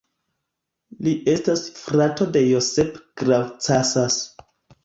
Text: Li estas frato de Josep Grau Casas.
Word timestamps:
Li 1.07 1.11
estas 1.33 1.61
frato 1.81 2.27
de 2.39 2.43
Josep 2.47 2.99
Grau 3.23 3.47
Casas. 3.69 4.21